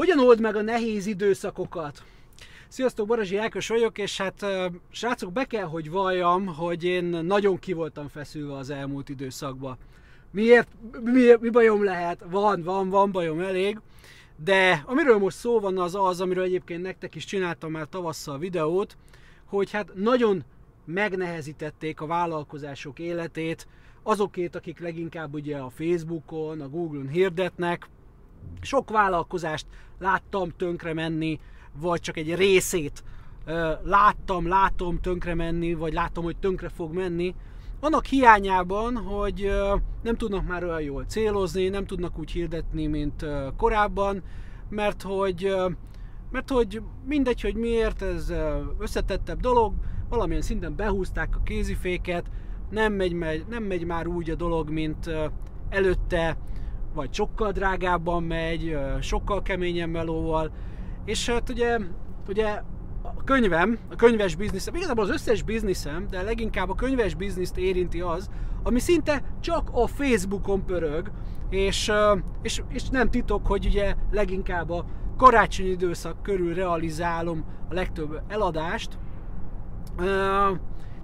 [0.00, 2.02] Hogyan old meg a nehéz időszakokat?
[2.68, 4.46] Sziasztok, Barazsi Ákos vagyok, és hát
[4.90, 9.76] srácok, be kell, hogy valljam, hogy én nagyon ki voltam feszülve az elmúlt időszakban.
[10.30, 10.68] Miért?
[11.02, 12.24] Mi, mi bajom lehet?
[12.30, 13.80] Van, van, van bajom elég.
[14.44, 18.96] De amiről most szó van az az, amiről egyébként nektek is csináltam már tavasszal videót,
[19.44, 20.44] hogy hát nagyon
[20.84, 23.66] megnehezítették a vállalkozások életét,
[24.02, 27.88] azokét, akik leginkább ugye a Facebookon, a Google-on hirdetnek.
[28.60, 29.66] Sok vállalkozást
[29.98, 31.40] láttam tönkre menni,
[31.80, 33.04] vagy csak egy részét
[33.82, 37.34] láttam, látom tönkre menni, vagy látom, hogy tönkre fog menni,
[37.80, 39.50] annak hiányában, hogy
[40.02, 44.22] nem tudnak már olyan jól célozni, nem tudnak úgy hirdetni, mint korábban,
[44.68, 45.54] mert hogy,
[46.30, 48.32] mert hogy mindegy, hogy miért, ez
[48.78, 49.74] összetettebb dolog,
[50.08, 52.30] valamilyen szinten behúzták a kéziféket,
[52.70, 55.10] nem megy, nem megy már úgy a dolog, mint
[55.68, 56.36] előtte,
[56.94, 60.50] vagy sokkal drágábban megy, sokkal keményen melóval,
[61.04, 61.78] és hát ugye,
[62.28, 62.62] ugye
[63.02, 68.00] a könyvem, a könyves bizniszem, igazából az összes bizniszem, de leginkább a könyves bizniszt érinti
[68.00, 68.30] az,
[68.62, 71.10] ami szinte csak a Facebookon pörög,
[71.50, 71.92] és,
[72.42, 74.84] és, és nem titok, hogy ugye leginkább a
[75.16, 78.98] karácsonyi időszak körül realizálom a legtöbb eladást.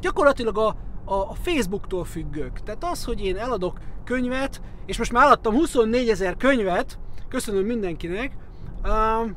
[0.00, 2.62] Gyakorlatilag a, a, a Facebooktól függök.
[2.62, 8.36] Tehát az, hogy én eladok könyvet, és most már eladtam 24 ezer könyvet, köszönöm mindenkinek,
[8.82, 9.30] uh,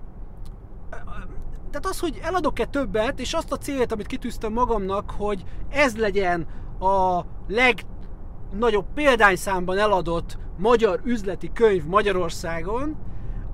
[1.72, 6.48] tehát az, hogy eladok-e többet, és azt a célt, amit kitűztem magamnak, hogy ez legyen
[6.80, 12.96] a legnagyobb példányszámban eladott magyar üzleti könyv Magyarországon,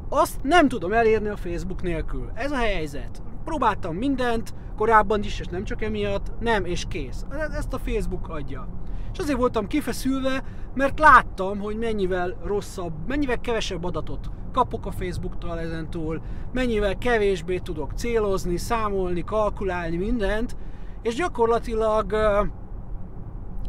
[0.10, 2.32] azt nem tudom elérni a Facebook nélkül.
[2.34, 3.22] Ez a helyzet.
[3.44, 7.26] Próbáltam mindent, korábban is, és nem csak emiatt, nem, és kész.
[7.58, 8.68] Ezt a Facebook adja.
[9.14, 15.60] És azért voltam kifeszülve, mert láttam, hogy mennyivel rosszabb, mennyivel kevesebb adatot kapok a Facebooktól
[15.60, 20.56] ezentúl, mennyivel kevésbé tudok célozni, számolni, kalkulálni mindent,
[21.02, 22.12] és gyakorlatilag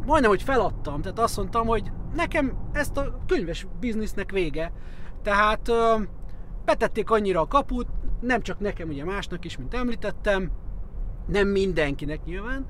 [0.05, 4.71] majdnem, hogy feladtam, tehát azt mondtam, hogy nekem ezt a könyves biznisznek vége.
[5.23, 5.71] Tehát
[6.65, 7.87] betették annyira a kaput,
[8.21, 10.51] nem csak nekem, ugye másnak is, mint említettem,
[11.27, 12.65] nem mindenkinek nyilván,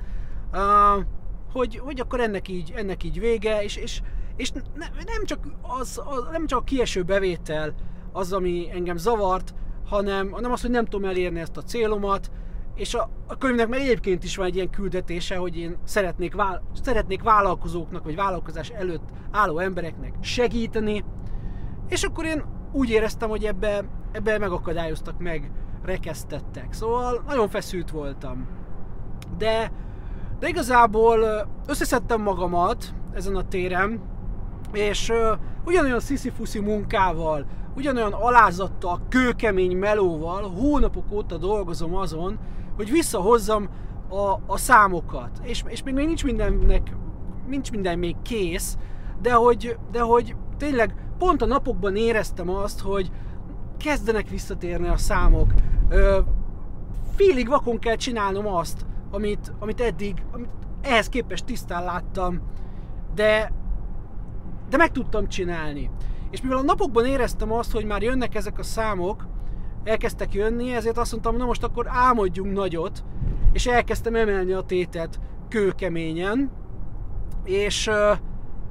[1.51, 4.01] hogy, hogy akkor ennek így, ennek így vége, és, és,
[4.35, 7.73] és ne, nem, csak az, az, nem csak a kieső bevétel
[8.11, 9.53] az, ami engem zavart,
[9.85, 12.31] hanem, hanem az, hogy nem tudom elérni ezt a célomat,
[12.75, 16.63] és a, a könyvnek meg egyébként is van egy ilyen küldetése, hogy én szeretnék, vál,
[16.81, 21.03] szeretnék vállalkozóknak, vagy vállalkozás előtt álló embereknek segíteni,
[21.89, 23.85] és akkor én úgy éreztem, hogy ebbe,
[24.15, 25.51] ebbe megakadályoztak, meg
[25.83, 26.73] rekesztettek.
[26.73, 28.47] Szóval nagyon feszült voltam.
[29.37, 29.71] De,
[30.39, 34.01] de igazából összeszedtem magamat ezen a téren,
[34.73, 42.39] és uh, ugyanolyan sziszifuszi munkával, ugyanolyan alázattal, kőkemény melóval hónapok óta dolgozom azon,
[42.75, 43.69] hogy visszahozzam
[44.09, 45.39] a, a számokat.
[45.41, 46.95] És, és még, még nincs mindennek,
[47.47, 48.77] nincs minden még kész,
[49.21, 53.11] de hogy, de hogy tényleg pont a napokban éreztem azt, hogy
[53.85, 55.53] kezdenek visszatérni a számok.
[55.89, 56.19] Ö,
[57.15, 60.49] félig vakon kell csinálnom azt, amit, amit eddig, amit
[60.81, 62.41] ehhez képest tisztán láttam,
[63.15, 63.51] de,
[64.69, 65.89] de meg tudtam csinálni.
[66.29, 69.27] És mivel a napokban éreztem azt, hogy már jönnek ezek a számok,
[69.83, 73.03] elkezdtek jönni, ezért azt mondtam, na most akkor álmodjunk nagyot,
[73.51, 75.19] és elkezdtem emelni a tétet
[75.49, 76.51] kőkeményen,
[77.43, 77.89] és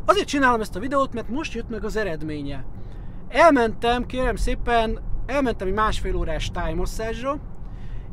[0.05, 2.65] azért csinálom ezt a videót, mert most jött meg az eredménye.
[3.35, 7.39] Elmentem, kérem szépen, elmentem egy másfél órás tájmasszázsra,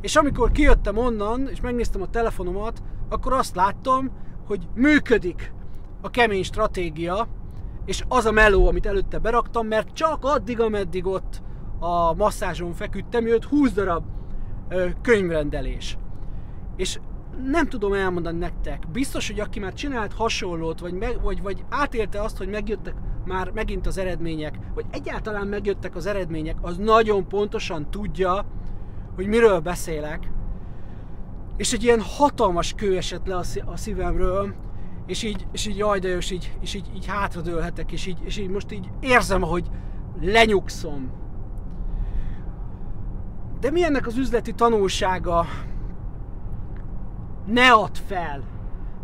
[0.00, 4.10] és amikor kijöttem onnan, és megnéztem a telefonomat, akkor azt láttam,
[4.46, 5.52] hogy működik
[6.00, 7.28] a kemény stratégia,
[7.84, 11.42] és az a meló, amit előtte beraktam, mert csak addig, ameddig ott
[11.78, 14.04] a masszázson feküdtem, jött 20 darab
[14.68, 15.98] ö, könyvrendelés.
[16.76, 16.98] És
[17.46, 22.22] nem tudom elmondani nektek, biztos, hogy aki már csinált hasonlót, vagy, meg, vagy, vagy átélte
[22.22, 22.94] azt, hogy megjöttek
[23.26, 28.44] már megint az eredmények, vagy egyáltalán megjöttek az eredmények, az nagyon pontosan tudja,
[29.14, 30.30] hogy miről beszélek.
[31.56, 34.54] És egy ilyen hatalmas kő esett le a szívemről,
[35.06, 38.36] és így, és így jaj, de és így, és így, így hátradőlhetek, és így, és
[38.36, 39.70] így most így érzem, hogy
[40.20, 41.10] lenyugszom.
[43.60, 45.46] De mi ennek az üzleti tanulsága?
[47.46, 48.42] Ne add fel!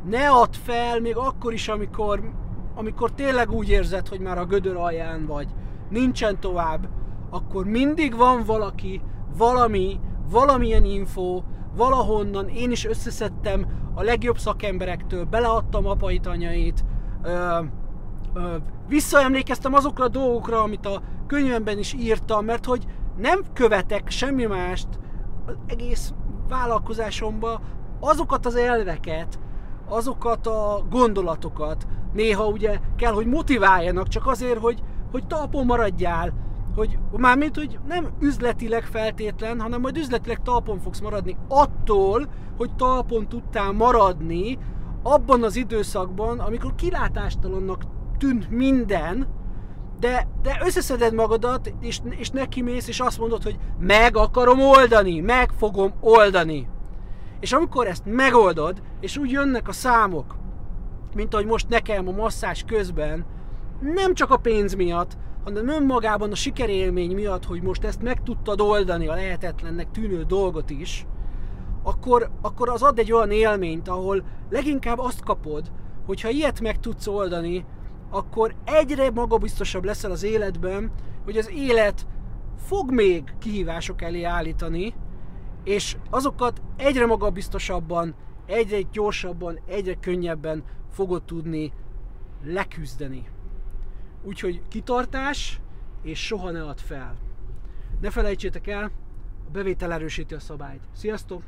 [0.09, 2.33] Ne add fel, még akkor is, amikor,
[2.79, 5.49] amikor tényleg úgy érzed, hogy már a gödör alján vagy,
[5.91, 6.89] nincsen tovább,
[7.31, 9.01] akkor mindig van valaki,
[9.37, 11.43] valami, valamilyen info,
[11.77, 16.85] valahonnan én is összeszedtem a legjobb szakemberektől, beleadtam apait, anyait,
[17.23, 17.61] ö,
[18.35, 18.57] ö,
[18.89, 22.85] visszaemlékeztem azokra a dolgokra, amit a könyvemben is írtam, mert hogy
[23.17, 24.89] nem követek semmi mást
[25.47, 26.13] az egész
[26.49, 27.61] vállalkozásomba,
[28.01, 29.39] azokat az elveket,
[29.89, 36.33] azokat a gondolatokat, néha ugye kell, hogy motiváljanak, csak azért, hogy, hogy talpon maradjál,
[36.75, 43.29] hogy mármint, hogy nem üzletileg feltétlen, hanem majd üzletileg talpon fogsz maradni attól, hogy talpon
[43.29, 44.59] tudtál maradni
[45.03, 47.83] abban az időszakban, amikor kilátástalannak
[48.19, 49.27] tűnt minden,
[50.01, 55.21] de, de összeszeded magadat, és, és neki mész, és azt mondod, hogy meg akarom oldani,
[55.21, 56.69] meg fogom oldani.
[57.41, 60.37] És amikor ezt megoldod, és úgy jönnek a számok,
[61.15, 63.25] mint ahogy most nekem a masszás közben,
[63.81, 68.61] nem csak a pénz miatt, hanem önmagában a sikerélmény miatt, hogy most ezt meg tudtad
[68.61, 71.07] oldani a lehetetlennek tűnő dolgot is,
[71.83, 75.71] akkor, akkor az ad egy olyan élményt, ahol leginkább azt kapod,
[76.07, 77.65] hogy ha ilyet meg tudsz oldani,
[78.11, 80.93] akkor egyre magabiztosabb leszel az életben,
[81.25, 82.07] hogy az élet
[82.57, 84.95] fog még kihívások elé állítani,
[85.65, 88.15] és azokat egyre magabiztosabban,
[88.49, 91.73] egyre gyorsabban, egyre könnyebben fogod tudni
[92.45, 93.29] leküzdeni.
[94.23, 95.61] Úgyhogy kitartás,
[96.03, 97.17] és soha ne add fel.
[98.01, 98.85] Ne felejtsétek el,
[99.47, 100.83] a bevétel erősíti a szabályt.
[100.93, 101.43] Sziasztok!